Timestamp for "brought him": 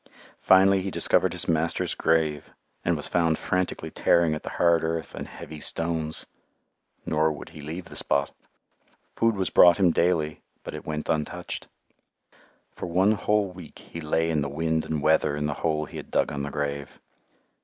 9.51-9.91